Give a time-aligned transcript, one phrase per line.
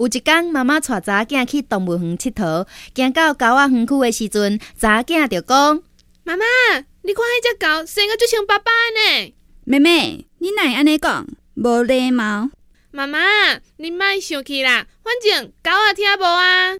[0.00, 5.82] 有一天，妈妈带查囝去动物园佚佗，行到狗仔园区的时阵，查囝就讲
[6.24, 6.46] ：“妈妈，
[7.02, 9.34] 你看迄只狗生个就像爸爸呢。”
[9.64, 11.26] 妹妹，你哪会安尼讲？
[11.56, 12.48] 无礼貌。
[12.92, 13.18] 妈妈，
[13.76, 16.76] 你莫生气啦，反正狗仔听无啊。